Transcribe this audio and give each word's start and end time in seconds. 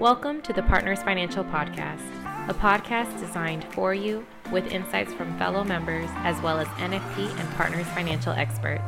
Welcome 0.00 0.40
to 0.42 0.54
the 0.54 0.62
Partners 0.62 1.02
Financial 1.02 1.44
Podcast, 1.44 2.00
a 2.48 2.54
podcast 2.54 3.20
designed 3.20 3.66
for 3.74 3.92
you 3.92 4.24
with 4.50 4.66
insights 4.72 5.12
from 5.12 5.36
fellow 5.36 5.62
members 5.62 6.08
as 6.20 6.40
well 6.40 6.58
as 6.58 6.66
NFP 6.68 7.38
and 7.38 7.50
Partners 7.50 7.86
Financial 7.88 8.32
experts. 8.32 8.82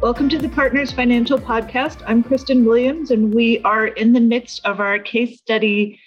Welcome 0.00 0.30
to 0.30 0.38
the 0.38 0.48
Partners 0.48 0.92
Financial 0.92 1.38
Podcast. 1.38 2.02
I'm 2.06 2.22
Kristen 2.22 2.64
Williams, 2.64 3.10
and 3.10 3.34
we 3.34 3.60
are 3.64 3.88
in 3.88 4.14
the 4.14 4.20
midst 4.20 4.64
of 4.64 4.80
our 4.80 4.98
case 4.98 5.36
study 5.36 6.00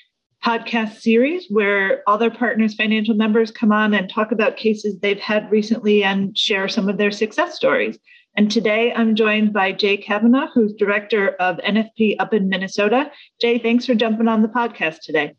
podcast 0.44 1.00
series 1.00 1.48
where 1.50 2.04
all 2.06 2.18
their 2.18 2.32
partners 2.32 2.76
financial 2.76 3.16
members 3.16 3.50
come 3.50 3.72
on 3.72 3.94
and 3.94 4.10
talk 4.10 4.32
about 4.32 4.58
cases 4.58 5.00
they've 5.00 5.20
had 5.20 5.50
recently 5.50 6.04
and 6.04 6.38
share 6.38 6.68
some 6.68 6.90
of 6.90 6.98
their 6.98 7.12
success 7.12 7.56
stories. 7.56 7.98
And 8.36 8.52
today 8.52 8.92
i'm 8.94 9.16
joined 9.16 9.54
by 9.54 9.72
jay 9.72 9.96
kavanaugh 9.96 10.48
who's 10.54 10.74
director 10.74 11.30
of 11.40 11.58
nfp 11.58 12.16
up 12.20 12.34
in 12.34 12.50
minnesota. 12.50 13.12
Jay 13.40 13.58
thanks 13.58 13.86
for 13.86 13.96
jumping 13.96 14.28
on 14.28 14.42
the 14.42 14.48
podcast 14.50 15.00
today. 15.04 15.34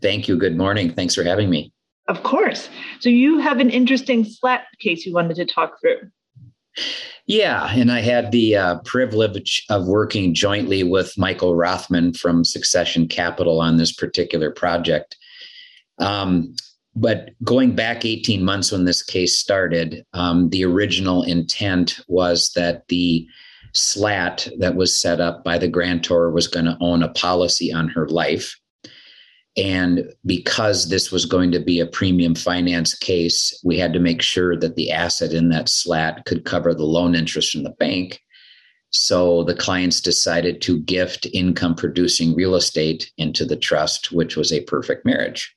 Thank 0.00 0.28
you. 0.28 0.36
Good 0.36 0.56
morning. 0.56 0.92
Thanks 0.92 1.14
for 1.14 1.24
having 1.24 1.50
me. 1.50 1.72
Of 2.08 2.22
course. 2.22 2.68
So 3.00 3.08
you 3.08 3.38
have 3.38 3.60
an 3.60 3.70
interesting 3.70 4.24
slat 4.24 4.66
case 4.78 5.04
you 5.06 5.12
wanted 5.12 5.36
to 5.36 5.44
talk 5.44 5.80
through 5.80 6.10
yeah, 7.26 7.68
and 7.74 7.90
I 7.90 8.00
had 8.00 8.30
the 8.30 8.56
uh, 8.56 8.78
privilege 8.84 9.64
of 9.68 9.86
working 9.86 10.34
jointly 10.34 10.84
with 10.84 11.18
Michael 11.18 11.56
Rothman 11.56 12.12
from 12.14 12.44
Succession 12.44 13.08
Capital 13.08 13.60
on 13.60 13.76
this 13.76 13.92
particular 13.92 14.50
project. 14.50 15.16
Um, 15.98 16.54
but 16.94 17.30
going 17.44 17.74
back 17.74 18.04
18 18.04 18.42
months 18.42 18.72
when 18.72 18.84
this 18.84 19.02
case 19.02 19.38
started, 19.38 20.04
um, 20.14 20.48
the 20.50 20.64
original 20.64 21.22
intent 21.22 22.00
was 22.08 22.52
that 22.54 22.88
the 22.88 23.26
slat 23.74 24.48
that 24.58 24.76
was 24.76 24.94
set 24.94 25.20
up 25.20 25.44
by 25.44 25.58
the 25.58 25.68
grantor 25.68 26.30
was 26.30 26.48
going 26.48 26.64
to 26.64 26.78
own 26.80 27.02
a 27.02 27.10
policy 27.10 27.72
on 27.72 27.88
her 27.88 28.08
life. 28.08 28.58
And 29.56 30.12
because 30.26 30.90
this 30.90 31.10
was 31.10 31.24
going 31.24 31.50
to 31.52 31.60
be 31.60 31.80
a 31.80 31.86
premium 31.86 32.34
finance 32.34 32.94
case, 32.94 33.58
we 33.64 33.78
had 33.78 33.92
to 33.94 33.98
make 33.98 34.20
sure 34.20 34.54
that 34.56 34.76
the 34.76 34.92
asset 34.92 35.32
in 35.32 35.48
that 35.48 35.68
slat 35.68 36.24
could 36.26 36.44
cover 36.44 36.74
the 36.74 36.84
loan 36.84 37.14
interest 37.14 37.52
from 37.52 37.62
the 37.62 37.70
bank. 37.70 38.20
So 38.90 39.44
the 39.44 39.54
clients 39.54 40.00
decided 40.00 40.60
to 40.62 40.80
gift 40.80 41.26
income 41.32 41.74
producing 41.74 42.34
real 42.34 42.54
estate 42.54 43.10
into 43.16 43.44
the 43.44 43.56
trust, 43.56 44.12
which 44.12 44.36
was 44.36 44.52
a 44.52 44.62
perfect 44.62 45.06
marriage. 45.06 45.54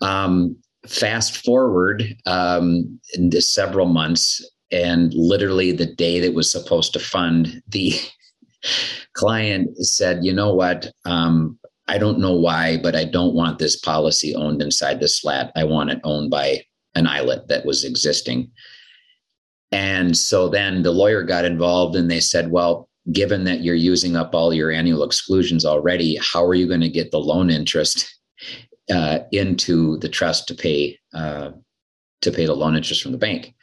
Um, 0.00 0.56
fast 0.86 1.44
forward 1.44 2.16
um, 2.26 3.00
several 3.38 3.86
months, 3.86 4.44
and 4.70 5.12
literally 5.14 5.72
the 5.72 5.94
day 5.94 6.20
that 6.20 6.34
was 6.34 6.50
supposed 6.50 6.92
to 6.92 7.00
fund, 7.00 7.62
the 7.68 7.94
client 9.14 9.76
said, 9.78 10.24
You 10.24 10.32
know 10.32 10.54
what? 10.54 10.90
Um, 11.04 11.58
I 11.88 11.98
don't 11.98 12.18
know 12.18 12.34
why, 12.34 12.76
but 12.76 12.94
I 12.94 13.04
don't 13.04 13.34
want 13.34 13.58
this 13.58 13.76
policy 13.76 14.34
owned 14.34 14.62
inside 14.62 15.00
the 15.00 15.08
slat. 15.08 15.50
I 15.56 15.64
want 15.64 15.90
it 15.90 16.00
owned 16.04 16.30
by 16.30 16.62
an 16.94 17.06
ILIT 17.06 17.48
that 17.48 17.64
was 17.64 17.84
existing. 17.84 18.50
And 19.72 20.16
so 20.16 20.48
then 20.48 20.82
the 20.82 20.92
lawyer 20.92 21.22
got 21.22 21.44
involved 21.44 21.96
and 21.96 22.10
they 22.10 22.20
said, 22.20 22.50
well, 22.50 22.88
given 23.12 23.44
that 23.44 23.62
you're 23.62 23.74
using 23.74 24.16
up 24.16 24.34
all 24.34 24.52
your 24.52 24.70
annual 24.70 25.02
exclusions 25.02 25.64
already, 25.64 26.18
how 26.20 26.44
are 26.44 26.54
you 26.54 26.66
going 26.66 26.80
to 26.80 26.88
get 26.88 27.10
the 27.10 27.20
loan 27.20 27.50
interest 27.50 28.14
uh, 28.90 29.20
into 29.32 29.98
the 29.98 30.08
trust 30.08 30.48
to 30.48 30.54
pay 30.54 30.98
uh, 31.14 31.50
to 32.20 32.32
pay 32.32 32.46
the 32.46 32.54
loan 32.54 32.76
interest 32.76 33.02
from 33.02 33.12
the 33.12 33.18
bank? 33.18 33.54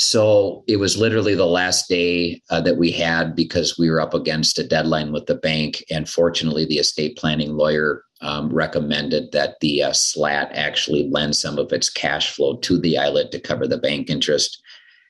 So 0.00 0.62
it 0.68 0.76
was 0.76 0.96
literally 0.96 1.34
the 1.34 1.44
last 1.44 1.88
day 1.88 2.40
uh, 2.50 2.60
that 2.60 2.76
we 2.76 2.92
had 2.92 3.34
because 3.34 3.76
we 3.76 3.90
were 3.90 4.00
up 4.00 4.14
against 4.14 4.56
a 4.60 4.66
deadline 4.66 5.10
with 5.10 5.26
the 5.26 5.34
bank. 5.34 5.84
And 5.90 6.08
fortunately, 6.08 6.64
the 6.64 6.78
estate 6.78 7.16
planning 7.16 7.56
lawyer 7.56 8.04
um, 8.20 8.48
recommended 8.50 9.32
that 9.32 9.56
the 9.60 9.82
uh, 9.82 9.92
SLAT 9.92 10.52
actually 10.54 11.10
lend 11.10 11.34
some 11.34 11.58
of 11.58 11.72
its 11.72 11.90
cash 11.90 12.32
flow 12.32 12.58
to 12.58 12.78
the 12.78 12.94
ILIT 12.94 13.32
to 13.32 13.40
cover 13.40 13.66
the 13.66 13.76
bank 13.76 14.08
interest. 14.08 14.62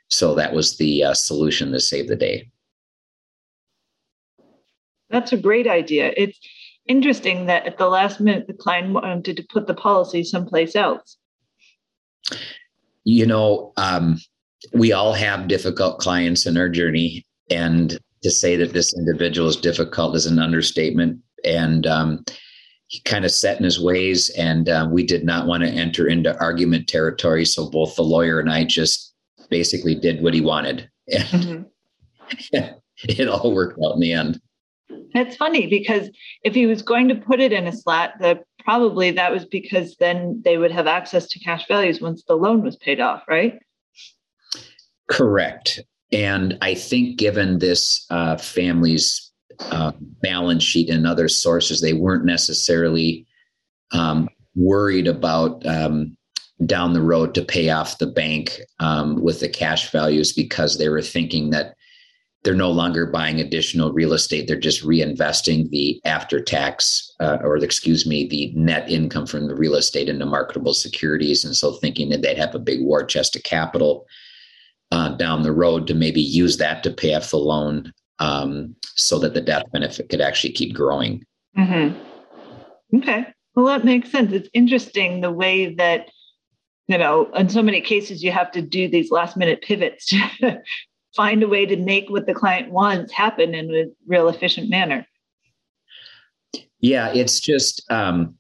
So 0.08 0.34
that 0.36 0.54
was 0.54 0.78
the 0.78 1.04
uh, 1.04 1.12
solution 1.12 1.70
to 1.72 1.80
save 1.80 2.08
the 2.08 2.16
day. 2.16 2.48
That's 5.10 5.34
a 5.34 5.36
great 5.36 5.66
idea. 5.66 6.14
It's 6.16 6.38
interesting 6.86 7.44
that 7.44 7.66
at 7.66 7.76
the 7.76 7.88
last 7.88 8.20
minute, 8.20 8.46
the 8.46 8.54
client 8.54 8.94
wanted 8.94 9.36
to 9.36 9.46
put 9.50 9.66
the 9.66 9.74
policy 9.74 10.24
someplace 10.24 10.74
else. 10.74 11.18
You 13.04 13.26
know, 13.26 13.74
um, 13.76 14.18
we 14.72 14.92
all 14.92 15.12
have 15.12 15.48
difficult 15.48 15.98
clients 15.98 16.46
in 16.46 16.56
our 16.56 16.68
journey. 16.68 17.24
And 17.50 17.98
to 18.22 18.30
say 18.30 18.56
that 18.56 18.72
this 18.72 18.94
individual 18.96 19.48
is 19.48 19.56
difficult 19.56 20.16
is 20.16 20.26
an 20.26 20.38
understatement. 20.38 21.20
And 21.44 21.86
um, 21.86 22.24
he 22.88 23.00
kind 23.00 23.24
of 23.24 23.30
set 23.30 23.58
in 23.58 23.64
his 23.64 23.80
ways 23.80 24.30
and 24.30 24.68
uh, 24.68 24.88
we 24.90 25.04
did 25.04 25.24
not 25.24 25.46
want 25.46 25.62
to 25.62 25.68
enter 25.68 26.06
into 26.08 26.38
argument 26.40 26.88
territory. 26.88 27.44
So 27.44 27.70
both 27.70 27.94
the 27.96 28.02
lawyer 28.02 28.40
and 28.40 28.50
i 28.50 28.64
just 28.64 29.14
basically 29.50 29.94
did 29.94 30.22
what 30.22 30.34
he 30.34 30.40
wanted. 30.40 30.90
And 31.10 31.68
mm-hmm. 32.52 32.74
it 33.04 33.28
all 33.28 33.54
worked 33.54 33.78
out 33.84 33.94
in 33.94 34.00
the 34.00 34.12
end. 34.12 34.40
It's 35.14 35.36
funny 35.36 35.66
because 35.66 36.10
if 36.44 36.54
he 36.54 36.66
was 36.66 36.82
going 36.82 37.08
to 37.08 37.14
put 37.14 37.40
it 37.40 37.52
in 37.52 37.66
a 37.66 37.72
slat 37.72 38.14
the 38.20 38.42
probably 38.62 39.10
that 39.12 39.32
was 39.32 39.46
because 39.46 39.96
then 39.96 40.42
they 40.44 40.58
would 40.58 40.70
have 40.70 40.86
access 40.86 41.26
to 41.28 41.38
cash 41.38 41.66
values 41.66 42.00
once 42.00 42.24
the 42.24 42.34
loan 42.34 42.62
was 42.62 42.76
paid 42.76 43.00
off 43.00 43.22
right 43.26 43.58
Correct. 45.08 45.80
And 46.12 46.56
I 46.62 46.74
think, 46.74 47.18
given 47.18 47.58
this 47.58 48.06
uh, 48.10 48.36
family's 48.36 49.30
uh, 49.60 49.92
balance 50.22 50.62
sheet 50.62 50.88
and 50.90 51.06
other 51.06 51.28
sources, 51.28 51.80
they 51.80 51.92
weren't 51.92 52.24
necessarily 52.24 53.26
um, 53.92 54.28
worried 54.54 55.06
about 55.06 55.64
um, 55.66 56.16
down 56.66 56.92
the 56.92 57.02
road 57.02 57.34
to 57.34 57.42
pay 57.42 57.70
off 57.70 57.98
the 57.98 58.06
bank 58.06 58.60
um, 58.80 59.22
with 59.22 59.40
the 59.40 59.48
cash 59.48 59.90
values 59.90 60.32
because 60.32 60.78
they 60.78 60.88
were 60.88 61.02
thinking 61.02 61.50
that 61.50 61.74
they're 62.44 62.54
no 62.54 62.70
longer 62.70 63.06
buying 63.06 63.40
additional 63.40 63.92
real 63.92 64.12
estate. 64.12 64.46
They're 64.46 64.56
just 64.56 64.84
reinvesting 64.84 65.70
the 65.70 66.00
after 66.04 66.40
tax, 66.40 67.12
uh, 67.20 67.38
or 67.42 67.56
excuse 67.58 68.06
me, 68.06 68.28
the 68.28 68.52
net 68.54 68.88
income 68.88 69.26
from 69.26 69.48
the 69.48 69.56
real 69.56 69.74
estate 69.74 70.08
into 70.08 70.24
marketable 70.24 70.74
securities. 70.74 71.44
And 71.44 71.56
so 71.56 71.72
thinking 71.72 72.08
that 72.10 72.22
they'd 72.22 72.38
have 72.38 72.54
a 72.54 72.60
big 72.60 72.80
war 72.82 73.04
chest 73.04 73.36
of 73.36 73.42
capital 73.42 74.06
uh, 74.90 75.10
down 75.10 75.42
the 75.42 75.52
road 75.52 75.86
to 75.86 75.94
maybe 75.94 76.20
use 76.20 76.56
that 76.58 76.82
to 76.82 76.90
pay 76.90 77.14
off 77.14 77.30
the 77.30 77.36
loan 77.38 77.92
um, 78.18 78.74
so 78.82 79.18
that 79.18 79.34
the 79.34 79.40
death 79.40 79.64
benefit 79.72 80.08
could 80.08 80.20
actually 80.20 80.52
keep 80.52 80.74
growing. 80.74 81.24
Mm-hmm. 81.56 82.96
Okay. 82.98 83.26
Well, 83.54 83.66
that 83.66 83.84
makes 83.84 84.10
sense. 84.10 84.32
It's 84.32 84.48
interesting 84.52 85.20
the 85.20 85.32
way 85.32 85.74
that, 85.74 86.08
you 86.86 86.96
know, 86.96 87.30
in 87.32 87.48
so 87.48 87.62
many 87.62 87.80
cases, 87.80 88.22
you 88.22 88.30
have 88.30 88.50
to 88.52 88.62
do 88.62 88.88
these 88.88 89.10
last 89.10 89.36
minute 89.36 89.62
pivots 89.62 90.06
to 90.06 90.62
find 91.16 91.42
a 91.42 91.48
way 91.48 91.66
to 91.66 91.76
make 91.76 92.08
what 92.08 92.26
the 92.26 92.34
client 92.34 92.70
wants 92.70 93.12
happen 93.12 93.54
in 93.54 93.74
a 93.74 93.84
real 94.06 94.28
efficient 94.28 94.70
manner. 94.70 95.06
Yeah, 96.80 97.12
it's 97.12 97.40
just, 97.40 97.84
um, 97.90 98.36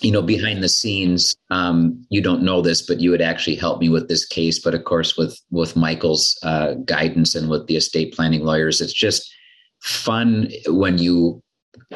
you 0.00 0.10
know 0.10 0.22
behind 0.22 0.62
the 0.62 0.68
scenes 0.68 1.36
um, 1.50 2.04
you 2.10 2.20
don't 2.20 2.42
know 2.42 2.60
this 2.60 2.82
but 2.82 3.00
you 3.00 3.10
would 3.10 3.22
actually 3.22 3.56
help 3.56 3.80
me 3.80 3.88
with 3.88 4.08
this 4.08 4.24
case. 4.24 4.58
But 4.58 4.74
of 4.74 4.84
course 4.84 5.16
with 5.16 5.38
with 5.50 5.76
michael's 5.76 6.38
uh, 6.42 6.74
guidance 6.84 7.34
and 7.34 7.48
with 7.48 7.66
the 7.66 7.76
estate 7.76 8.14
planning 8.14 8.44
lawyers 8.44 8.80
it's 8.80 8.92
just 8.92 9.32
fun 9.82 10.50
when 10.66 10.98
you 10.98 11.42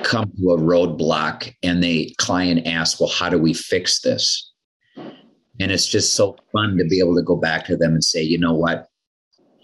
come 0.02 0.30
to 0.38 0.50
a 0.50 0.58
roadblock 0.58 1.52
and 1.62 1.82
the 1.82 2.14
client 2.18 2.66
asks 2.66 3.00
well 3.00 3.10
how 3.10 3.28
do 3.28 3.38
we 3.38 3.54
fix 3.54 4.00
this? 4.00 4.50
And 5.60 5.70
it's 5.70 5.86
just 5.86 6.14
so 6.14 6.36
fun 6.52 6.76
to 6.78 6.84
be 6.84 6.98
able 6.98 7.14
to 7.14 7.22
go 7.22 7.36
back 7.36 7.64
to 7.66 7.76
them 7.76 7.92
and 7.92 8.04
say 8.04 8.22
you 8.22 8.38
know 8.38 8.54
what 8.54 8.88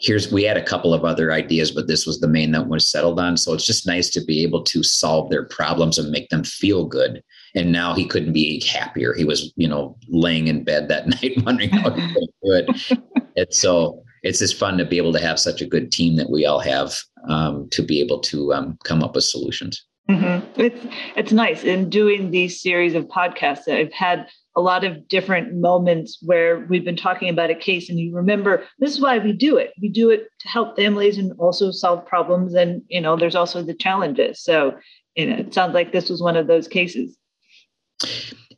here's 0.01 0.33
we 0.33 0.43
had 0.43 0.57
a 0.57 0.65
couple 0.65 0.95
of 0.95 1.05
other 1.05 1.33
ideas 1.33 1.71
but 1.71 1.87
this 1.87 2.07
was 2.07 2.21
the 2.21 2.29
main 2.29 2.53
that 2.53 2.69
was 2.69 2.91
settled 2.91 3.21
on 3.21 3.37
so 3.37 3.53
it's 3.53 3.67
just 3.67 3.87
nice 3.87 4.11
to 4.11 4.25
be 4.25 4.43
able 4.43 4.63
to 4.63 4.83
solve 4.83 5.31
their 5.31 5.45
problems 5.45 5.99
and 5.99 6.11
make 6.11 6.29
them 6.31 6.45
feel 6.45 6.85
good 6.85 7.23
and 7.55 7.73
now 7.73 7.95
he 7.95 8.07
couldn't 8.07 8.33
be 8.33 8.63
happier. 8.65 9.13
He 9.15 9.25
was, 9.25 9.53
you 9.57 9.69
know, 9.69 9.97
laying 10.09 10.47
in 10.47 10.65
bed 10.65 10.89
that 10.89 11.09
night 11.23 11.43
wondering 11.45 11.71
how 11.71 11.91
he 11.91 12.03
could 12.13 12.29
do 12.43 12.53
it. 12.53 12.99
It's 13.37 13.59
so 13.59 14.03
it's 14.23 14.39
just 14.39 14.59
fun 14.59 14.77
to 14.79 14.85
be 14.85 14.99
able 14.99 15.13
to 15.15 15.21
have 15.21 15.39
such 15.39 15.63
a 15.63 15.67
good 15.67 15.91
team 15.91 16.17
that 16.17 16.31
we 16.31 16.45
all 16.45 16.61
have 16.61 16.95
um, 17.29 17.69
to 17.71 17.83
be 17.83 18.01
able 18.01 18.21
to 18.21 18.53
um, 18.53 18.79
come 18.85 19.03
up 19.03 19.15
with 19.15 19.25
solutions. 19.25 19.85
Mm-hmm. 20.11 20.61
It's 20.61 20.87
it's 21.17 21.33
nice 21.33 21.65
in 21.65 21.89
doing 21.89 22.31
these 22.31 22.61
series 22.61 22.95
of 22.95 23.07
podcasts. 23.07 23.65
That 23.65 23.79
I've 23.79 23.93
had 23.93 24.29
a 24.61 24.63
lot 24.63 24.85
of 24.85 25.09
different 25.09 25.55
moments 25.55 26.19
where 26.23 26.67
we've 26.69 26.85
been 26.85 26.97
talking 26.97 27.31
about 27.31 27.49
a 27.49 27.55
case, 27.55 27.89
and 27.89 27.99
you 27.99 28.15
remember 28.15 28.63
this 28.79 28.93
is 28.93 29.01
why 29.01 29.17
we 29.17 29.33
do 29.33 29.57
it. 29.57 29.73
We 29.81 29.89
do 29.89 30.11
it 30.11 30.29
to 30.41 30.49
help 30.49 30.77
families 30.77 31.17
and 31.17 31.33
also 31.39 31.71
solve 31.71 32.05
problems. 32.07 32.53
And 32.55 32.83
you 32.89 33.01
know, 33.01 33.17
there's 33.17 33.35
also 33.35 33.63
the 33.63 33.75
challenges. 33.75 34.43
So 34.43 34.77
you 35.17 35.27
know, 35.27 35.37
it 35.37 35.55
sounds 35.55 35.73
like 35.73 35.93
this 35.93 36.11
was 36.11 36.23
one 36.23 36.37
of 36.37 36.47
those 36.47 36.69
cases. 36.69 37.17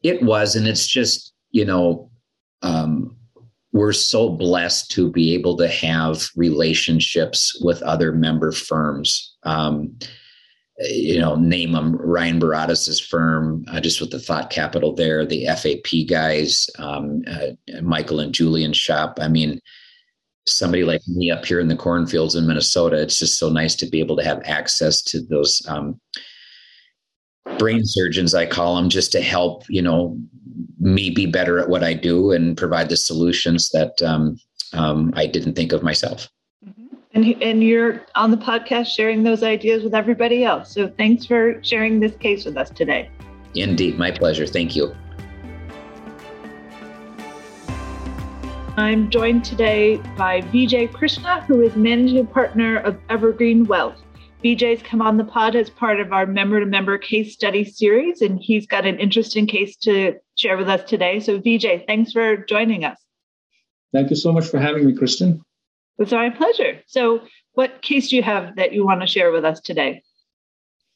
It 0.02 0.22
was, 0.22 0.56
and 0.56 0.66
it's 0.66 0.88
just 0.88 1.32
you 1.52 1.64
know, 1.64 2.10
um, 2.62 3.16
we're 3.72 3.93
so 3.93 4.28
blessed 4.28 4.90
to 4.90 5.08
be 5.08 5.34
able 5.34 5.56
to 5.58 5.69
have 5.69 6.28
relationships 6.34 7.56
with 7.62 7.81
other 7.82 8.10
member 8.10 8.50
firms. 8.50 9.37
Um, 9.44 9.96
you 10.84 11.19
know, 11.20 11.37
name 11.37 11.73
them 11.73 11.96
Ryan 11.96 12.40
Baradas' 12.40 13.05
firm, 13.05 13.64
uh, 13.69 13.81
just 13.81 14.00
with 14.00 14.11
the 14.11 14.19
thought 14.19 14.50
capital 14.50 14.94
there, 14.94 15.25
the 15.25 15.46
FAP 15.46 16.08
guys, 16.08 16.69
um, 16.79 17.23
uh, 17.26 17.81
Michael 17.82 18.20
and 18.20 18.34
Julian 18.34 18.73
shop. 18.73 19.19
I 19.20 19.29
mean, 19.29 19.61
somebody 20.46 20.84
like 20.84 21.02
me 21.06 21.31
up 21.31 21.44
here 21.44 21.61
in 21.61 21.69
the 21.69 21.76
cornfields 21.76 22.34
in 22.34 22.46
Minnesota, 22.46 23.00
it's 23.00 23.19
just 23.19 23.38
so 23.38 23.49
nice 23.49 23.75
to 23.76 23.87
be 23.87 24.00
able 24.00 24.17
to 24.17 24.25
have 24.25 24.43
access 24.44 25.02
to 25.02 25.20
those 25.20 25.62
um, 25.69 26.00
brain 27.58 27.82
surgeons, 27.85 28.35
I 28.35 28.46
call 28.46 28.76
them, 28.76 28.88
just 28.88 29.12
to 29.12 29.20
help, 29.20 29.64
you 29.69 29.82
know, 29.82 30.19
me 30.81 31.11
be 31.11 31.26
better 31.26 31.58
at 31.58 31.69
what 31.69 31.85
I 31.85 31.94
do 31.94 32.32
and 32.32 32.56
provide 32.56 32.88
the 32.88 32.96
solutions 32.96 33.70
that 33.70 34.00
um, 34.02 34.37
um, 34.73 35.12
I 35.17 35.26
didn't 35.26 35.55
think 35.55 35.73
of 35.73 35.82
myself. 35.82 36.28
And, 37.14 37.25
and 37.43 37.62
you're 37.62 38.06
on 38.14 38.31
the 38.31 38.38
podcast 38.38 38.87
sharing 38.87 39.23
those 39.23 39.43
ideas 39.43 39.82
with 39.82 39.94
everybody 39.94 40.44
else. 40.44 40.73
So 40.73 40.88
thanks 40.88 41.26
for 41.26 41.62
sharing 41.62 42.00
this 42.00 42.17
case 42.17 42.47
with 42.47 42.56
us 42.56 42.70
today. 42.70 43.11
Indeed, 43.55 43.99
my 43.99 44.11
pleasure. 44.11 44.47
Thank 44.47 44.75
you. 44.75 44.94
I'm 48.79 49.11
joined 49.11 49.44
today 49.44 49.97
by 50.17 50.41
Vijay 50.41 50.91
Krishna, 50.91 51.43
who 51.43 51.61
is 51.61 51.76
managing 51.76 52.26
partner 52.26 52.79
of 52.79 52.99
Evergreen 53.11 53.67
Wealth. 53.67 54.03
Vijay's 54.43 54.82
come 54.82 55.03
on 55.03 55.19
the 55.19 55.25
pod 55.25 55.55
as 55.55 55.69
part 55.69 56.00
of 56.00 56.14
our 56.14 56.25
member 56.25 56.59
to 56.59 56.64
member 56.64 56.97
case 56.97 57.35
study 57.35 57.64
series, 57.64 58.23
and 58.23 58.41
he's 58.41 58.67
got 58.67 58.87
an 58.87 58.99
interesting 58.99 59.47
case 59.47 59.76
to 59.76 60.14
share 60.37 60.56
with 60.56 60.70
us 60.70 60.82
today. 60.88 61.20
So, 61.20 61.38
Vijay, 61.38 61.87
thanks 61.87 62.12
for 62.12 62.38
joining 62.38 62.87
us. 62.87 62.99
Thank 63.93 64.09
you 64.09 64.17
so 64.17 64.32
much 64.32 64.47
for 64.47 64.59
having 64.59 64.87
me, 64.87 64.97
Kristen. 64.97 65.43
It's 66.02 66.12
my 66.12 66.31
pleasure. 66.31 66.81
So, 66.87 67.22
what 67.54 67.81
case 67.82 68.10
do 68.10 68.16
you 68.16 68.22
have 68.22 68.56
that 68.56 68.72
you 68.72 68.84
want 68.84 69.02
to 69.02 69.06
share 69.06 69.31
with 69.31 69.44
us 69.44 69.60
today? 69.60 70.02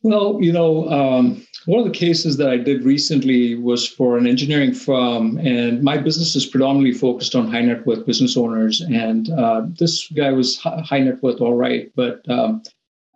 Well, 0.02 0.38
you 0.40 0.52
know, 0.52 0.88
um, 0.90 1.46
one 1.66 1.80
of 1.80 1.86
the 1.86 1.98
cases 1.98 2.36
that 2.36 2.48
I 2.48 2.56
did 2.56 2.84
recently 2.84 3.54
was 3.54 3.88
for 3.88 4.18
an 4.18 4.26
engineering 4.26 4.72
firm, 4.72 5.38
and 5.38 5.82
my 5.82 5.96
business 5.96 6.34
is 6.36 6.46
predominantly 6.46 6.92
focused 6.92 7.34
on 7.34 7.50
high 7.50 7.62
net 7.62 7.86
worth 7.86 8.04
business 8.06 8.36
owners. 8.36 8.80
And 8.80 9.30
uh, 9.30 9.62
this 9.78 10.08
guy 10.10 10.32
was 10.32 10.58
high 10.58 11.00
net 11.00 11.22
worth, 11.22 11.40
all 11.40 11.54
right, 11.54 11.90
but 11.94 12.28
um, 12.28 12.62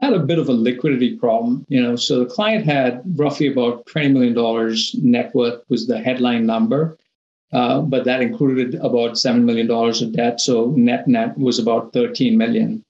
had 0.00 0.12
a 0.12 0.20
bit 0.20 0.38
of 0.38 0.48
a 0.48 0.52
liquidity 0.52 1.16
problem. 1.16 1.66
You 1.69 1.82
know, 1.82 1.96
so 1.96 2.20
the 2.20 2.26
client 2.26 2.64
had 2.66 3.02
roughly 3.16 3.48
about 3.48 3.87
twenty 3.87 4.08
million 4.08 4.34
dollars 4.34 4.94
net 5.02 5.34
worth 5.34 5.62
was 5.69 5.87
the 5.87 5.98
headline 5.98 6.46
number, 6.46 6.98
uh, 7.52 7.81
but 7.81 8.05
that 8.05 8.23
included 8.23 8.75
about 8.76 9.19
seven 9.19 9.44
million 9.44 9.67
dollars 9.67 10.02
of 10.02 10.12
debt. 10.12 10.41
So 10.41 10.73
net 10.76 11.08
net 11.08 11.37
was 11.38 11.58
about 11.58 11.93
thirteen 11.93 12.37
million. 12.37 12.85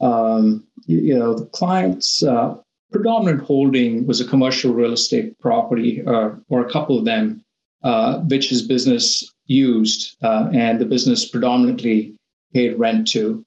Um, 0.00 0.64
you 0.86 1.18
know, 1.18 1.34
the 1.34 1.46
client's 1.46 2.22
uh, 2.22 2.56
predominant 2.90 3.42
holding 3.42 4.06
was 4.06 4.20
a 4.20 4.28
commercial 4.28 4.72
real 4.72 4.92
estate 4.92 5.38
property, 5.38 6.02
or, 6.02 6.32
uh, 6.32 6.36
or 6.48 6.64
a 6.64 6.70
couple 6.70 6.98
of 6.98 7.04
them, 7.04 7.42
uh, 7.82 8.18
which 8.20 8.48
his 8.48 8.62
business 8.62 9.30
used, 9.46 10.16
uh, 10.22 10.48
and 10.52 10.80
the 10.80 10.84
business 10.84 11.28
predominantly 11.28 12.14
paid 12.52 12.78
rent 12.78 13.06
to. 13.08 13.44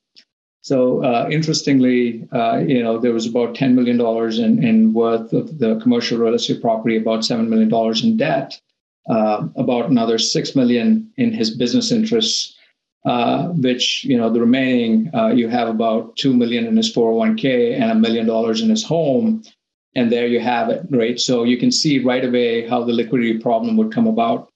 So 0.61 1.03
uh, 1.03 1.27
interestingly, 1.29 2.25
uh, 2.31 2.59
you 2.59 2.81
know, 2.81 2.97
there 2.97 3.11
was 3.11 3.25
about 3.25 3.53
$10 3.53 3.73
million 3.73 3.99
in, 4.41 4.63
in 4.63 4.93
worth 4.93 5.33
of 5.33 5.59
the 5.59 5.77
commercial 5.81 6.17
real 6.17 6.33
estate 6.33 6.61
property, 6.61 6.95
about 6.95 7.19
$7 7.19 7.49
million 7.49 7.69
in 8.01 8.17
debt, 8.17 8.59
uh, 9.09 9.47
about 9.55 9.89
another 9.89 10.17
6 10.17 10.55
million 10.55 11.11
in 11.17 11.33
his 11.33 11.55
business 11.55 11.91
interests, 11.91 12.55
uh, 13.05 13.47
which 13.47 14.05
you 14.05 14.17
know 14.17 14.29
the 14.29 14.39
remaining 14.39 15.11
uh, 15.13 15.27
you 15.27 15.49
have 15.49 15.67
about 15.67 16.15
two 16.15 16.33
million 16.33 16.65
in 16.65 16.77
his 16.77 16.93
401k 16.93 17.79
and 17.79 17.91
a 17.91 17.95
million 17.95 18.25
dollars 18.25 18.61
in 18.61 18.69
his 18.69 18.83
home, 18.83 19.43
and 19.95 20.11
there 20.11 20.27
you 20.27 20.39
have 20.39 20.69
it, 20.69 20.85
right? 20.89 21.19
So 21.19 21.43
you 21.43 21.57
can 21.57 21.71
see 21.71 21.99
right 21.99 22.23
away 22.23 22.67
how 22.67 22.83
the 22.83 22.93
liquidity 22.93 23.39
problem 23.39 23.75
would 23.77 23.91
come 23.91 24.07
about. 24.07 24.49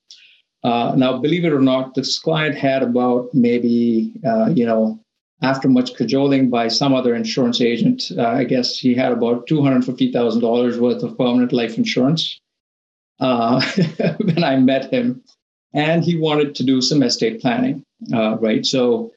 Uh, 0.64 0.94
now, 0.96 1.18
believe 1.18 1.46
it 1.46 1.54
or 1.54 1.62
not, 1.62 1.94
this 1.94 2.18
client 2.20 2.56
had 2.56 2.84
about 2.84 3.30
maybe 3.34 4.14
uh, 4.26 4.50
you 4.56 4.66
know 4.66 5.00
after 5.42 5.68
much 5.68 5.94
cajoling 5.96 6.50
by 6.50 6.68
some 6.68 6.94
other 6.94 7.14
insurance 7.14 7.62
agent, 7.62 8.12
uh, 8.18 8.28
I 8.28 8.44
guess 8.44 8.78
he 8.78 8.96
had 8.96 9.12
about 9.12 9.46
two 9.48 9.62
hundred 9.62 9.86
fifty 9.86 10.12
thousand 10.12 10.42
dollars 10.42 10.80
worth 10.80 11.04
of 11.04 11.18
permanent 11.18 11.52
life 11.52 11.78
insurance. 11.78 12.40
when 14.19 14.44
I 14.44 14.58
met 14.58 14.92
him, 14.92 15.24
and 15.74 16.04
he 16.04 16.18
wanted 16.18 16.56
to 16.56 16.64
do 16.64 16.81
some 16.81 17.04
estate 17.04 17.42
planning, 17.42 17.84
uh, 18.14 18.38
right? 18.38 18.66
So 18.66 19.12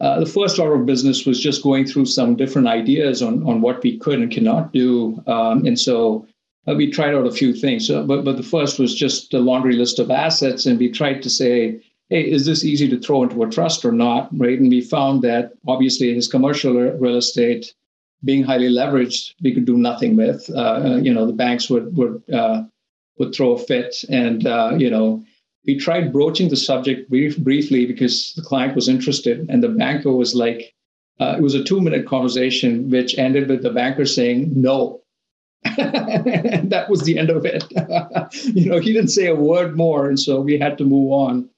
uh, 0.00 0.18
the 0.18 0.26
first 0.26 0.58
order 0.58 0.80
of 0.80 0.86
business 0.86 1.26
was 1.26 1.38
just 1.38 1.62
going 1.62 1.86
through 1.86 2.06
some 2.06 2.34
different 2.34 2.68
ideas 2.68 3.22
on, 3.22 3.46
on 3.46 3.60
what 3.60 3.82
we 3.82 3.98
could 3.98 4.18
and 4.18 4.30
cannot 4.30 4.72
do. 4.72 5.22
Um, 5.26 5.66
and 5.66 5.78
so 5.78 6.26
uh, 6.66 6.74
we 6.74 6.90
tried 6.90 7.14
out 7.14 7.26
a 7.26 7.32
few 7.32 7.52
things. 7.52 7.86
So, 7.86 8.04
but, 8.06 8.24
but 8.24 8.38
the 8.38 8.42
first 8.42 8.78
was 8.78 8.94
just 8.94 9.34
a 9.34 9.38
laundry 9.38 9.76
list 9.76 9.98
of 9.98 10.10
assets. 10.10 10.64
And 10.64 10.78
we 10.78 10.90
tried 10.90 11.22
to 11.22 11.30
say, 11.30 11.80
hey, 12.08 12.22
is 12.22 12.46
this 12.46 12.64
easy 12.64 12.88
to 12.88 12.98
throw 12.98 13.22
into 13.22 13.42
a 13.42 13.50
trust 13.50 13.84
or 13.84 13.92
not, 13.92 14.28
right? 14.36 14.58
And 14.58 14.70
we 14.70 14.80
found 14.80 15.22
that 15.22 15.52
obviously 15.68 16.14
his 16.14 16.28
commercial 16.28 16.74
real 16.74 17.16
estate 17.16 17.74
being 18.24 18.42
highly 18.42 18.68
leveraged, 18.68 19.34
we 19.42 19.54
could 19.54 19.64
do 19.64 19.76
nothing 19.76 20.16
with. 20.16 20.48
Uh, 20.50 20.82
uh 20.84 20.96
you 20.96 21.12
know, 21.12 21.26
the 21.26 21.32
banks 21.32 21.68
would, 21.70 21.96
would, 21.96 22.22
uh, 22.32 22.62
would 23.20 23.32
throw 23.32 23.52
a 23.52 23.58
fit 23.58 24.04
and, 24.08 24.46
uh, 24.46 24.72
you 24.76 24.90
know, 24.90 25.22
we 25.66 25.76
tried 25.76 26.12
broaching 26.12 26.48
the 26.48 26.56
subject 26.56 27.08
brief, 27.08 27.38
briefly 27.38 27.86
because 27.86 28.32
the 28.34 28.42
client 28.42 28.74
was 28.74 28.88
interested, 28.88 29.46
and 29.48 29.62
the 29.62 29.68
banker 29.68 30.12
was 30.12 30.34
like, 30.34 30.74
uh, 31.20 31.34
it 31.36 31.42
was 31.42 31.54
a 31.54 31.62
two 31.62 31.80
minute 31.80 32.06
conversation, 32.06 32.90
which 32.90 33.18
ended 33.18 33.48
with 33.48 33.62
the 33.62 33.70
banker 33.70 34.06
saying 34.06 34.50
no. 34.54 35.02
and 35.64 36.70
that 36.72 36.88
was 36.88 37.02
the 37.02 37.18
end 37.18 37.28
of 37.28 37.44
it. 37.44 37.64
you 38.56 38.70
know, 38.70 38.80
he 38.80 38.92
didn't 38.92 39.10
say 39.10 39.26
a 39.26 39.34
word 39.34 39.76
more, 39.76 40.08
and 40.08 40.18
so 40.18 40.40
we 40.40 40.58
had 40.58 40.78
to 40.78 40.84
move 40.84 41.12
on. 41.12 41.48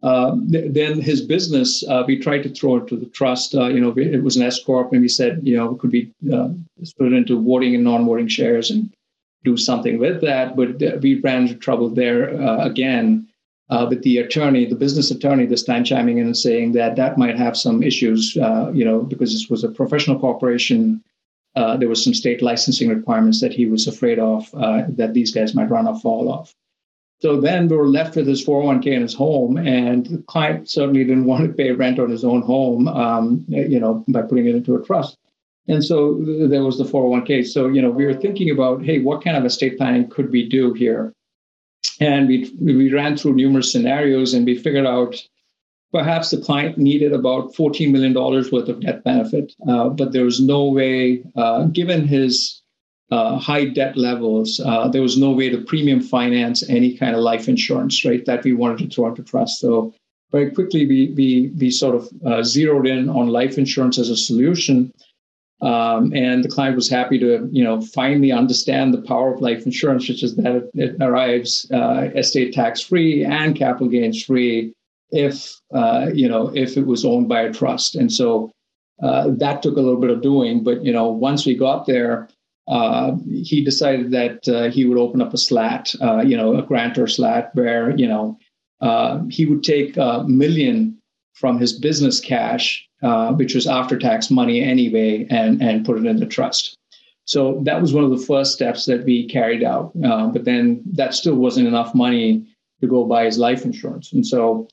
Uh, 0.00 0.36
th- 0.52 0.72
then 0.72 1.00
his 1.00 1.20
business, 1.20 1.84
uh, 1.88 2.04
we 2.06 2.16
tried 2.16 2.44
to 2.44 2.48
throw 2.48 2.76
into 2.76 2.96
the 2.96 3.06
trust. 3.06 3.56
Uh, 3.56 3.66
you 3.66 3.80
know, 3.80 3.92
it 3.96 4.22
was 4.22 4.36
an 4.36 4.44
S 4.44 4.62
corp, 4.62 4.92
and 4.92 5.02
we 5.02 5.08
said, 5.08 5.40
you 5.42 5.56
know, 5.56 5.74
could 5.74 5.92
uh, 6.32 6.50
split 6.84 7.12
it 7.12 7.16
into 7.16 7.42
voting 7.42 7.74
and 7.74 7.82
non-voting 7.82 8.28
shares 8.28 8.70
and 8.70 8.88
do 9.48 9.56
something 9.56 9.98
with 9.98 10.20
that? 10.20 10.56
But 10.56 11.02
we 11.02 11.20
ran 11.20 11.42
into 11.42 11.54
trouble 11.54 11.88
there 11.88 12.40
uh, 12.40 12.64
again 12.64 13.28
uh, 13.70 13.86
with 13.88 14.02
the 14.02 14.18
attorney, 14.18 14.64
the 14.64 14.74
business 14.74 15.10
attorney, 15.10 15.46
this 15.46 15.62
time 15.62 15.84
chiming 15.84 16.18
in 16.18 16.26
and 16.26 16.36
saying 16.36 16.72
that 16.72 16.96
that 16.96 17.18
might 17.18 17.36
have 17.36 17.56
some 17.56 17.82
issues, 17.82 18.36
uh, 18.36 18.70
you 18.72 18.84
know, 18.84 19.00
because 19.02 19.32
this 19.32 19.50
was 19.50 19.64
a 19.64 19.68
professional 19.68 20.18
corporation. 20.18 21.02
Uh, 21.54 21.76
there 21.76 21.88
was 21.88 22.02
some 22.02 22.14
state 22.14 22.40
licensing 22.40 22.88
requirements 22.88 23.40
that 23.40 23.52
he 23.52 23.66
was 23.66 23.86
afraid 23.86 24.18
of 24.18 24.48
uh, 24.54 24.82
that 24.88 25.12
these 25.12 25.32
guys 25.34 25.54
might 25.54 25.70
run 25.70 25.86
fall 26.00 26.30
off. 26.30 26.54
So 27.20 27.40
then 27.40 27.66
we 27.66 27.76
were 27.76 27.88
left 27.88 28.14
with 28.14 28.28
his 28.28 28.46
401k 28.46 28.86
in 28.86 29.02
his 29.02 29.14
home, 29.14 29.58
and 29.58 30.06
the 30.06 30.22
client 30.28 30.70
certainly 30.70 31.04
didn't 31.04 31.24
want 31.32 31.46
to 31.46 31.52
pay 31.52 31.72
rent 31.72 31.98
on 31.98 32.10
his 32.10 32.24
own 32.24 32.42
home, 32.42 32.88
um, 32.88 33.44
you 33.48 33.80
know, 33.80 34.04
by 34.08 34.22
putting 34.22 34.46
it 34.46 34.54
into 34.54 34.76
a 34.76 34.84
trust. 34.84 35.17
And 35.68 35.84
so 35.84 36.18
there 36.48 36.64
was 36.64 36.78
the 36.78 36.84
401k. 36.84 37.46
So, 37.46 37.68
you 37.68 37.82
know, 37.82 37.90
we 37.90 38.06
were 38.06 38.14
thinking 38.14 38.50
about, 38.50 38.84
hey, 38.84 39.00
what 39.00 39.22
kind 39.22 39.36
of 39.36 39.44
estate 39.44 39.76
planning 39.76 40.08
could 40.08 40.30
we 40.30 40.48
do 40.48 40.72
here? 40.72 41.12
And 42.00 42.26
we, 42.26 42.50
we 42.60 42.92
ran 42.92 43.16
through 43.16 43.34
numerous 43.34 43.70
scenarios 43.70 44.32
and 44.32 44.46
we 44.46 44.56
figured 44.56 44.86
out 44.86 45.16
perhaps 45.92 46.30
the 46.30 46.40
client 46.40 46.78
needed 46.78 47.12
about 47.12 47.54
$14 47.54 47.90
million 47.90 48.14
worth 48.14 48.52
of 48.52 48.80
death 48.80 49.02
benefit, 49.04 49.52
uh, 49.68 49.88
but 49.88 50.12
there 50.12 50.24
was 50.24 50.40
no 50.40 50.68
way, 50.68 51.22
uh, 51.36 51.64
given 51.64 52.06
his 52.06 52.62
uh, 53.10 53.38
high 53.38 53.64
debt 53.64 53.96
levels, 53.96 54.60
uh, 54.60 54.88
there 54.88 55.02
was 55.02 55.16
no 55.16 55.30
way 55.30 55.48
to 55.48 55.62
premium 55.62 56.00
finance 56.00 56.68
any 56.68 56.94
kind 56.96 57.14
of 57.14 57.22
life 57.22 57.48
insurance, 57.48 58.04
right, 58.04 58.24
that 58.26 58.44
we 58.44 58.52
wanted 58.52 58.78
to 58.78 58.94
throw 58.94 59.08
into 59.08 59.22
trust. 59.22 59.60
So 59.60 59.94
very 60.30 60.50
quickly, 60.50 60.86
we, 60.86 61.14
we, 61.16 61.52
we 61.58 61.70
sort 61.70 61.94
of 61.94 62.08
uh, 62.26 62.42
zeroed 62.42 62.86
in 62.86 63.08
on 63.08 63.28
life 63.28 63.56
insurance 63.56 63.98
as 63.98 64.10
a 64.10 64.16
solution. 64.16 64.92
Um, 65.60 66.12
and 66.14 66.44
the 66.44 66.48
client 66.48 66.76
was 66.76 66.88
happy 66.88 67.18
to, 67.18 67.48
you 67.50 67.64
know, 67.64 67.80
finally 67.80 68.30
understand 68.30 68.94
the 68.94 69.02
power 69.02 69.34
of 69.34 69.40
life 69.40 69.66
insurance, 69.66 70.08
which 70.08 70.22
is 70.22 70.36
that 70.36 70.70
it, 70.74 70.96
arrives 71.00 71.68
uh, 71.72 72.10
estate 72.14 72.52
tax 72.52 72.80
free 72.80 73.24
and 73.24 73.56
capital 73.56 73.88
gains 73.88 74.22
free 74.22 74.72
if, 75.10 75.58
uh, 75.74 76.10
you 76.14 76.28
know, 76.28 76.52
if 76.54 76.76
it 76.76 76.86
was 76.86 77.04
owned 77.04 77.28
by 77.28 77.40
a 77.42 77.52
trust. 77.52 77.96
And 77.96 78.12
so 78.12 78.52
uh, 79.02 79.30
that 79.38 79.62
took 79.62 79.76
a 79.76 79.80
little 79.80 80.00
bit 80.00 80.10
of 80.10 80.22
doing. 80.22 80.62
But, 80.62 80.84
you 80.84 80.92
know, 80.92 81.08
once 81.08 81.44
we 81.44 81.56
got 81.56 81.86
there, 81.86 82.28
uh, 82.68 83.16
he 83.26 83.64
decided 83.64 84.10
that 84.12 84.46
uh, 84.46 84.70
he 84.70 84.84
would 84.84 84.98
open 84.98 85.22
up 85.22 85.34
a 85.34 85.38
slat, 85.38 85.92
uh, 86.00 86.20
you 86.20 86.36
know, 86.36 86.56
a 86.56 86.62
grantor 86.62 87.06
slat 87.06 87.50
where, 87.54 87.96
you 87.96 88.06
know, 88.06 88.38
he 89.28 89.44
would 89.46 89.64
take 89.64 89.96
a 89.96 90.22
million 90.28 90.97
from 91.38 91.58
his 91.58 91.72
business 91.72 92.20
cash 92.20 92.88
uh, 93.02 93.32
which 93.34 93.54
was 93.54 93.66
after 93.66 93.96
tax 93.96 94.30
money 94.30 94.60
anyway, 94.60 95.24
and, 95.30 95.62
and 95.62 95.84
put 95.86 95.96
it 95.98 96.04
in 96.04 96.18
the 96.18 96.26
trust. 96.26 96.76
So 97.26 97.60
that 97.62 97.80
was 97.80 97.92
one 97.92 98.02
of 98.02 98.10
the 98.10 98.26
first 98.26 98.52
steps 98.52 98.86
that 98.86 99.04
we 99.04 99.28
carried 99.28 99.62
out. 99.62 99.92
Uh, 100.04 100.26
but 100.28 100.44
then 100.44 100.82
that 100.94 101.14
still 101.14 101.36
wasn't 101.36 101.68
enough 101.68 101.94
money 101.94 102.44
to 102.80 102.88
go 102.88 103.04
buy 103.04 103.24
his 103.24 103.38
life 103.38 103.64
insurance. 103.64 104.12
And 104.12 104.26
so 104.26 104.66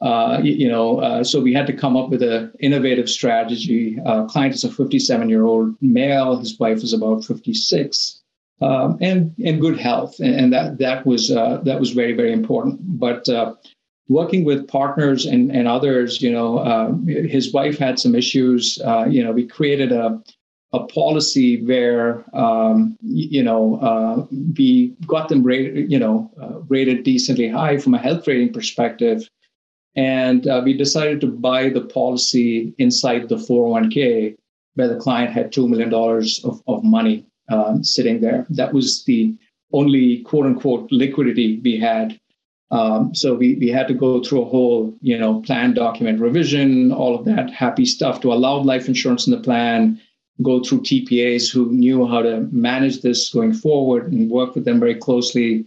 uh, 0.00 0.40
you, 0.42 0.68
know, 0.68 1.00
uh, 1.00 1.22
so 1.22 1.40
we 1.40 1.52
had 1.52 1.66
to 1.66 1.72
come 1.72 1.96
up 1.96 2.08
with 2.08 2.22
an 2.22 2.52
innovative 2.60 3.08
strategy. 3.08 3.98
Uh, 4.06 4.24
client 4.24 4.54
is 4.54 4.64
a 4.64 4.72
57 4.72 5.28
year 5.28 5.44
old 5.44 5.74
male. 5.80 6.36
His 6.36 6.58
wife 6.58 6.78
is 6.78 6.92
about 6.92 7.24
56, 7.24 8.22
um, 8.60 8.96
and 9.00 9.34
and 9.44 9.60
good 9.60 9.76
health, 9.76 10.20
and, 10.20 10.34
and 10.36 10.52
that 10.52 10.78
that 10.78 11.04
was 11.04 11.32
uh, 11.32 11.60
that 11.64 11.80
was 11.80 11.90
very 11.90 12.12
very 12.12 12.32
important. 12.32 12.78
But 12.80 13.28
working 14.08 14.44
with 14.44 14.66
partners 14.68 15.26
and 15.26 15.50
and 15.50 15.68
others, 15.68 16.22
you 16.22 16.30
know, 16.30 16.58
uh, 16.58 16.92
his 17.06 17.52
wife 17.52 17.78
had 17.78 17.98
some 17.98 18.14
issues. 18.14 18.78
you 19.08 19.22
know, 19.22 19.32
we 19.32 19.46
created 19.46 19.92
a 19.92 20.22
a 20.72 20.86
policy 20.86 21.64
where 21.64 22.24
um, 22.36 22.96
you 23.02 23.42
know 23.42 23.76
uh, 23.76 24.26
we 24.56 24.94
got 25.06 25.28
them 25.28 25.42
rated, 25.42 25.90
you 25.90 25.98
know, 25.98 26.30
uh, 26.40 26.60
rated 26.68 27.04
decently 27.04 27.48
high 27.48 27.78
from 27.78 27.94
a 27.94 27.98
health 27.98 28.26
rating 28.26 28.52
perspective, 28.52 29.28
and 29.96 30.46
uh, 30.46 30.60
we 30.64 30.76
decided 30.76 31.20
to 31.20 31.26
buy 31.26 31.70
the 31.70 31.80
policy 31.80 32.74
inside 32.78 33.28
the 33.28 33.36
401k 33.36 34.36
where 34.74 34.88
the 34.88 34.96
client 34.96 35.32
had 35.32 35.52
$2 35.52 35.68
million 35.68 35.92
of, 35.92 36.62
of 36.68 36.84
money 36.84 37.26
um, 37.50 37.82
sitting 37.82 38.20
there. 38.20 38.46
That 38.48 38.72
was 38.72 39.04
the 39.06 39.34
only 39.72 40.22
quote 40.22 40.46
unquote 40.46 40.92
liquidity 40.92 41.60
we 41.64 41.80
had. 41.80 42.18
Um, 42.70 43.14
so 43.14 43.34
we, 43.34 43.54
we 43.56 43.68
had 43.68 43.88
to 43.88 43.94
go 43.94 44.22
through 44.22 44.42
a 44.42 44.48
whole, 44.48 44.94
you 45.00 45.18
know, 45.18 45.40
plan 45.40 45.72
document 45.72 46.20
revision, 46.20 46.92
all 46.92 47.14
of 47.14 47.24
that 47.24 47.50
happy 47.50 47.86
stuff 47.86 48.20
to 48.20 48.32
allow 48.32 48.58
life 48.58 48.88
insurance 48.88 49.26
in 49.26 49.32
the 49.32 49.40
plan, 49.40 50.00
go 50.42 50.62
through 50.62 50.82
TPAs 50.82 51.50
who 51.50 51.70
knew 51.72 52.06
how 52.06 52.22
to 52.22 52.40
manage 52.52 53.00
this 53.00 53.30
going 53.30 53.52
forward 53.52 54.12
and 54.12 54.30
work 54.30 54.54
with 54.54 54.64
them 54.64 54.78
very 54.78 54.94
closely 54.94 55.64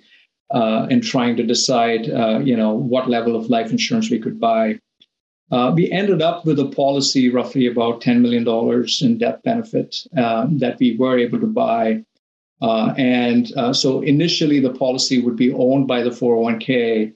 uh, 0.53 0.87
and 0.89 1.03
trying 1.03 1.35
to 1.37 1.43
decide, 1.43 2.09
uh, 2.09 2.39
you 2.39 2.55
know, 2.55 2.73
what 2.73 3.09
level 3.09 3.35
of 3.35 3.49
life 3.49 3.71
insurance 3.71 4.09
we 4.09 4.19
could 4.19 4.39
buy. 4.39 4.79
Uh, 5.51 5.71
we 5.75 5.91
ended 5.91 6.21
up 6.21 6.45
with 6.45 6.59
a 6.59 6.65
policy 6.65 7.29
roughly 7.29 7.67
about 7.67 7.99
$10 7.99 8.21
million 8.21 8.47
in 9.01 9.17
death 9.17 9.41
benefit 9.43 9.97
um, 10.17 10.59
that 10.59 10.79
we 10.79 10.95
were 10.95 11.17
able 11.17 11.39
to 11.39 11.47
buy. 11.47 12.03
Uh, 12.61 12.93
and 12.97 13.51
uh, 13.57 13.73
so 13.73 14.01
initially, 14.01 14.59
the 14.59 14.73
policy 14.73 15.19
would 15.21 15.35
be 15.35 15.51
owned 15.53 15.87
by 15.87 16.03
the 16.03 16.11
401k, 16.11 17.13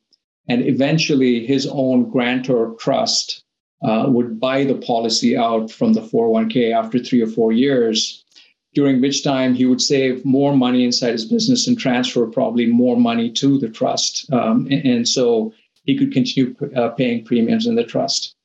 and 0.47 0.65
eventually, 0.65 1.45
his 1.45 1.67
own 1.67 2.09
grantor 2.09 2.73
trust 2.79 3.43
uh, 3.83 4.05
would 4.07 4.39
buy 4.39 4.63
the 4.63 4.75
policy 4.75 5.37
out 5.37 5.69
from 5.71 5.93
the 5.93 6.01
401k 6.01 6.73
after 6.73 6.97
three 6.97 7.21
or 7.21 7.27
four 7.27 7.51
years 7.51 8.23
during 8.75 8.99
which 9.01 9.23
time 9.23 9.53
he 9.53 9.65
would 9.65 9.81
save 9.81 10.23
more 10.25 10.55
money 10.55 10.83
inside 10.83 11.13
his 11.13 11.25
business 11.25 11.65
and 11.65 11.79
transfer 11.79 12.27
probably 12.27 12.65
more 12.65 12.97
money 12.97 13.31
to 13.31 13.57
the 13.57 13.69
trust. 13.69 14.31
Um, 14.33 14.67
and, 14.69 14.85
and, 14.85 15.07
so 15.07 15.53
he 15.85 15.97
could 15.97 16.11
continue 16.11 16.53
uh, 16.75 16.89
paying 16.89 17.23
premiums 17.23 17.67
in 17.67 17.75
the 17.75 17.85
trust. 17.85 18.35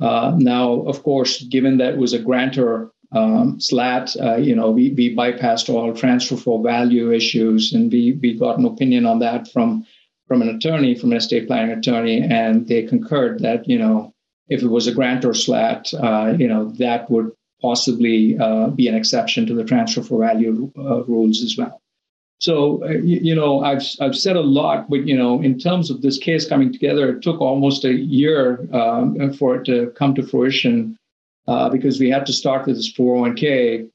Uh, 0.00 0.34
now, 0.38 0.82
of 0.82 1.02
course, 1.02 1.42
given 1.42 1.78
that 1.78 1.94
it 1.94 1.98
was 1.98 2.12
a 2.12 2.18
grantor 2.18 2.92
um, 3.14 3.60
slat, 3.60 4.14
uh, 4.20 4.36
you 4.36 4.54
know, 4.54 4.70
we, 4.70 4.90
we 4.90 5.14
bypassed 5.14 5.72
all 5.72 5.94
transfer 5.94 6.36
for 6.36 6.62
value 6.62 7.12
issues 7.12 7.72
and 7.72 7.90
we, 7.90 8.18
we 8.20 8.36
got 8.36 8.58
an 8.58 8.66
opinion 8.66 9.06
on 9.06 9.20
that 9.20 9.50
from, 9.52 9.86
from 10.26 10.42
an 10.42 10.48
attorney, 10.48 10.94
from 10.94 11.12
an 11.12 11.18
estate 11.18 11.46
planning 11.46 11.76
attorney, 11.76 12.22
and 12.22 12.66
they 12.66 12.82
concurred 12.82 13.40
that, 13.40 13.68
you 13.68 13.78
know, 13.78 14.12
if 14.48 14.62
it 14.62 14.68
was 14.68 14.86
a 14.86 14.92
grantor 14.92 15.32
slat, 15.32 15.92
uh, 15.94 16.34
you 16.38 16.48
know, 16.48 16.70
that 16.72 17.10
would 17.10 17.30
possibly 17.62 18.36
uh, 18.38 18.68
be 18.68 18.88
an 18.88 18.94
exception 18.94 19.46
to 19.46 19.54
the 19.54 19.64
transfer 19.64 20.02
for 20.02 20.20
value 20.20 20.70
uh, 20.76 21.02
rules 21.04 21.42
as 21.42 21.56
well. 21.56 21.80
So, 22.40 22.84
uh, 22.84 22.88
you, 22.88 23.20
you, 23.22 23.34
know, 23.34 23.60
I've, 23.60 23.82
I've 24.00 24.16
said 24.16 24.36
a 24.36 24.40
lot, 24.40 24.90
but, 24.90 25.06
you 25.06 25.16
know, 25.16 25.40
in 25.40 25.58
terms 25.58 25.88
of 25.88 26.02
this 26.02 26.18
case 26.18 26.46
coming 26.46 26.72
together, 26.72 27.10
it 27.10 27.22
took 27.22 27.40
almost 27.40 27.84
a 27.84 27.94
year 27.94 28.68
um, 28.72 29.32
for 29.34 29.56
it 29.56 29.64
to 29.66 29.92
come 29.96 30.14
to 30.16 30.26
fruition 30.26 30.98
uh, 31.46 31.68
because 31.68 32.00
we 32.00 32.10
had 32.10 32.26
to 32.26 32.32
start 32.32 32.66
with 32.66 32.76
this 32.76 32.92
401k. 32.92 33.88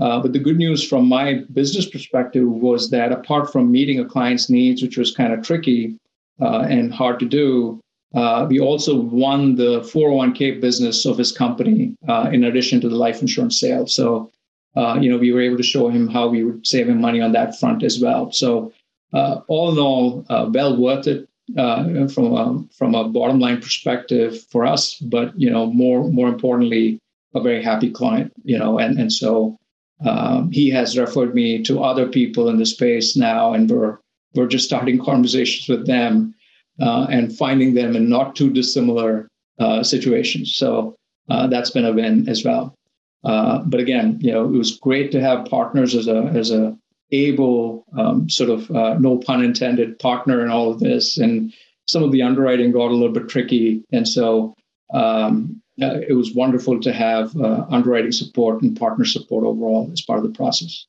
Uh, 0.00 0.20
but 0.20 0.32
the 0.32 0.38
good 0.38 0.56
news 0.56 0.86
from 0.86 1.06
my 1.06 1.34
business 1.52 1.88
perspective 1.88 2.48
was 2.48 2.90
that 2.90 3.12
apart 3.12 3.52
from 3.52 3.70
meeting 3.70 4.00
a 4.00 4.04
client's 4.04 4.50
needs, 4.50 4.82
which 4.82 4.96
was 4.96 5.14
kind 5.14 5.32
of 5.32 5.42
tricky 5.42 5.96
uh, 6.40 6.60
and 6.68 6.92
hard 6.92 7.20
to 7.20 7.26
do, 7.26 7.80
uh, 8.14 8.46
we 8.48 8.58
also 8.58 8.96
won 8.96 9.56
the 9.56 9.80
401k 9.80 10.60
business 10.60 11.04
of 11.04 11.18
his 11.18 11.30
company 11.30 11.96
uh, 12.08 12.30
in 12.32 12.44
addition 12.44 12.80
to 12.80 12.88
the 12.88 12.96
life 12.96 13.20
insurance 13.20 13.58
sale. 13.58 13.86
So, 13.86 14.32
uh, 14.76 14.98
you 15.00 15.10
know, 15.10 15.18
we 15.18 15.32
were 15.32 15.40
able 15.40 15.56
to 15.56 15.62
show 15.62 15.88
him 15.88 16.08
how 16.08 16.28
we 16.28 16.42
would 16.42 16.66
save 16.66 16.88
him 16.88 17.00
money 17.00 17.20
on 17.20 17.32
that 17.32 17.58
front 17.58 17.82
as 17.82 18.00
well. 18.00 18.32
So, 18.32 18.72
all 19.12 19.70
in 19.70 19.78
all, 19.78 20.26
well 20.50 20.76
worth 20.76 21.06
it 21.06 21.28
uh, 21.56 22.08
from 22.08 22.32
a, 22.32 22.64
from 22.76 22.94
a 22.94 23.08
bottom 23.08 23.38
line 23.38 23.60
perspective 23.60 24.42
for 24.50 24.64
us. 24.64 24.96
But 24.96 25.38
you 25.38 25.50
know, 25.50 25.66
more 25.66 26.10
more 26.10 26.28
importantly, 26.28 26.98
a 27.34 27.40
very 27.40 27.62
happy 27.62 27.90
client. 27.90 28.32
You 28.44 28.58
know, 28.58 28.78
and 28.78 28.98
and 28.98 29.12
so 29.12 29.56
um, 30.04 30.50
he 30.50 30.70
has 30.70 30.98
referred 30.98 31.34
me 31.34 31.62
to 31.64 31.82
other 31.82 32.06
people 32.08 32.48
in 32.48 32.58
the 32.58 32.66
space 32.66 33.16
now, 33.16 33.52
and 33.52 33.70
we're 33.70 33.98
we're 34.34 34.48
just 34.48 34.66
starting 34.66 34.98
conversations 34.98 35.68
with 35.68 35.86
them 35.86 36.34
uh, 36.80 37.06
and 37.10 37.36
finding 37.36 37.74
them 37.74 37.94
in 37.94 38.08
not 38.08 38.34
too 38.34 38.50
dissimilar 38.50 39.28
uh, 39.58 39.82
situations. 39.82 40.56
So 40.56 40.96
uh, 41.30 41.46
that's 41.46 41.70
been 41.70 41.84
a 41.84 41.92
win 41.92 42.28
as 42.28 42.44
well. 42.44 42.74
Uh, 43.22 43.62
but 43.64 43.80
again, 43.80 44.18
you 44.20 44.32
know, 44.32 44.44
it 44.44 44.58
was 44.58 44.78
great 44.78 45.12
to 45.12 45.20
have 45.20 45.46
partners 45.46 45.94
as 45.94 46.08
a 46.08 46.24
as 46.34 46.50
a 46.50 46.76
able 47.12 47.84
um, 47.96 48.28
sort 48.28 48.50
of 48.50 48.70
uh, 48.70 48.98
no 48.98 49.18
pun 49.18 49.44
intended 49.44 49.98
partner 49.98 50.42
in 50.42 50.50
all 50.50 50.70
of 50.70 50.80
this. 50.80 51.18
And 51.18 51.52
some 51.86 52.02
of 52.02 52.12
the 52.12 52.22
underwriting 52.22 52.72
got 52.72 52.90
a 52.90 52.94
little 52.94 53.12
bit 53.12 53.28
tricky, 53.28 53.84
and 53.92 54.08
so 54.08 54.54
um, 54.92 55.60
uh, 55.82 56.00
it 56.08 56.14
was 56.14 56.34
wonderful 56.34 56.80
to 56.80 56.92
have 56.92 57.36
underwriting 57.36 58.12
support 58.12 58.62
and 58.62 58.78
partner 58.78 59.04
support 59.04 59.44
overall 59.44 59.90
as 59.92 60.00
part 60.00 60.18
of 60.18 60.24
the 60.24 60.36
process. 60.36 60.86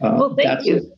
well, 0.00 0.34
thank 0.36 0.64
you. 0.64 0.92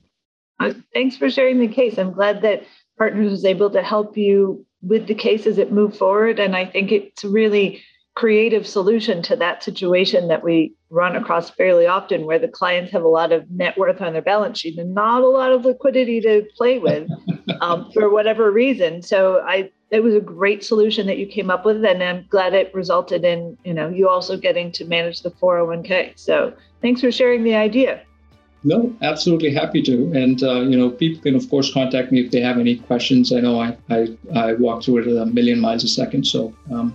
thanks 0.93 1.17
for 1.17 1.31
sharing 1.31 1.59
the 1.59 1.69
case. 1.69 1.99
I'm 1.99 2.13
glad 2.13 2.43
that 2.43 2.65
Partners 2.99 3.31
was 3.31 3.45
able 3.45 3.71
to 3.71 3.83
help 3.83 4.17
you 4.17 4.67
with 4.83 5.07
the 5.07 5.15
case 5.15 5.47
as 5.47 5.59
it 5.59 5.73
moved 5.73 5.97
forward. 5.97 6.39
And 6.39 6.55
I 6.55 6.67
think 6.67 6.93
it's 6.93 7.25
really 7.25 7.83
creative 8.15 8.67
solution 8.67 9.23
to 9.23 9.37
that 9.37 9.63
situation 9.63 10.29
that 10.29 10.45
we 10.45 10.75
run 10.91 11.17
across 11.17 11.49
fairly 11.49 11.87
often 11.87 12.27
where 12.27 12.39
the 12.39 12.49
clients 12.49 12.93
have 12.93 13.03
a 13.03 13.09
lot 13.09 13.33
of 13.33 13.51
net 13.51 13.77
worth 13.79 14.03
on 14.03 14.13
their 14.13 14.21
balance 14.21 14.59
sheet 14.59 14.79
and 14.79 14.95
not 14.95 15.23
a 15.23 15.27
lot 15.27 15.51
of 15.51 15.65
liquidity 15.65 16.21
to 16.21 16.45
play 16.57 16.79
with 16.79 17.09
um, 17.61 17.91
for 17.93 18.11
whatever 18.11 18.51
reason. 18.51 19.01
So 19.01 19.41
I 19.41 19.71
it 19.91 20.03
was 20.03 20.15
a 20.15 20.21
great 20.21 20.65
solution 20.65 21.07
that 21.07 21.19
you 21.19 21.27
came 21.27 21.51
up 21.51 21.67
with 21.67 21.85
and 21.85 22.03
I'm 22.03 22.27
glad 22.31 22.55
it 22.55 22.75
resulted 22.75 23.25
in, 23.25 23.59
you 23.63 23.75
know, 23.75 23.89
you 23.89 24.09
also 24.09 24.39
getting 24.39 24.73
to 24.73 24.87
manage 24.87 25.21
the 25.21 25.31
401k. 25.31 26.19
So 26.19 26.55
thanks 26.81 27.03
for 27.03 27.13
sharing 27.13 27.45
the 27.45 27.55
idea. 27.55 28.03
No, 28.65 28.95
absolutely 29.03 29.53
happy 29.53 29.83
to. 29.83 30.13
And 30.13 30.43
uh, 30.43 30.61
you 30.61 30.79
know, 30.79 30.91
people 30.91 31.23
can 31.23 31.35
of 31.35 31.49
course 31.49 31.73
contact 31.73 32.13
me 32.13 32.21
if 32.21 32.31
they 32.31 32.41
have 32.41 32.59
any 32.59 32.77
questions. 32.77 33.33
I 33.33 33.41
know 33.41 33.61
I 33.61 33.77
I, 33.89 34.17
I 34.35 34.53
walk 34.53 34.85
through 34.85 34.99
it 34.99 35.07
a 35.09 35.27
million 35.27 35.61
miles 35.61 35.83
a 35.83 35.89
second, 35.89 36.27
so 36.27 36.55
um, 36.71 36.95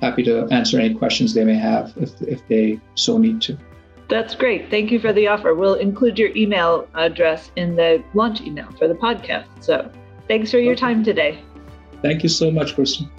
happy 0.00 0.22
to 0.24 0.46
answer 0.50 0.78
any 0.78 0.94
questions 0.94 1.34
they 1.34 1.44
may 1.44 1.54
have 1.54 1.92
if 1.96 2.20
if 2.22 2.46
they 2.48 2.80
so 2.94 3.18
need 3.18 3.40
to. 3.42 3.56
That's 4.08 4.34
great. 4.34 4.70
Thank 4.70 4.90
you 4.90 4.98
for 4.98 5.12
the 5.12 5.28
offer. 5.28 5.54
We'll 5.54 5.74
include 5.74 6.18
your 6.18 6.30
email 6.34 6.88
address 6.94 7.50
in 7.56 7.76
the 7.76 8.02
launch 8.14 8.40
email 8.40 8.70
for 8.78 8.88
the 8.88 8.94
podcast. 8.94 9.46
So 9.60 9.90
thanks 10.28 10.50
for 10.50 10.58
your 10.58 10.74
time 10.74 11.04
today. 11.04 11.42
Thank 12.00 12.22
you 12.22 12.28
so 12.28 12.50
much, 12.50 12.74
Kristen. 12.74 13.10